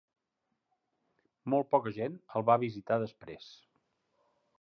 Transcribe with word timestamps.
Molt 1.53 1.69
poca 1.75 1.93
gent 1.97 2.15
el 2.39 2.45
va 2.51 2.55
visitar 2.65 2.97
després. 3.05 3.51